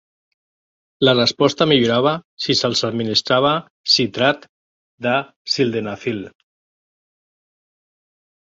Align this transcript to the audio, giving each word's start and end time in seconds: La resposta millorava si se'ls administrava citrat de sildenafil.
La 1.07 1.13
resposta 1.17 1.67
millorava 1.71 2.13
si 2.45 2.55
se'ls 2.61 2.81
administrava 2.89 3.53
citrat 3.97 4.49
de 5.09 5.15
sildenafil. 5.57 6.27